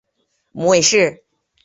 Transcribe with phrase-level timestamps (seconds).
[0.51, 1.23] 母魏氏。